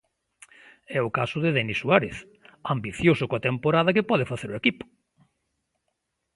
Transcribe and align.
É 0.97 0.99
o 1.07 1.13
caso 1.17 1.37
de 1.43 1.49
Denis 1.55 1.79
Suárez, 1.81 2.17
ambicioso 2.73 3.23
coa 3.29 3.43
temporada 3.49 3.93
que 3.95 4.07
pode 4.09 4.29
facer 4.31 4.49
o 4.51 4.59
equipo. 4.61 4.83